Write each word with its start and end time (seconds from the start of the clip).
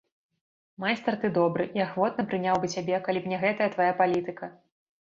Майстар 0.83 1.17
ты 1.25 1.31
добры, 1.35 1.67
і 1.79 1.85
ахвотна 1.87 2.27
прыняў 2.33 2.55
бы 2.65 2.73
цябе, 2.77 2.95
калі 3.05 3.19
б 3.27 3.35
не 3.35 3.43
гэтая 3.47 3.69
твая 3.77 3.93
палітыка. 4.03 4.55